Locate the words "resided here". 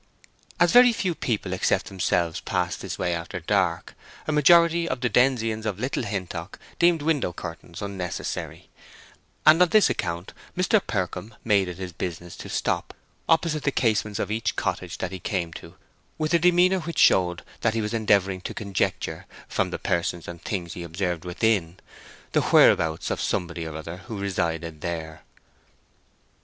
24.17-25.21